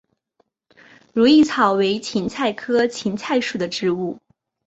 [1.13, 4.17] 如意草为堇菜科堇菜属的植物。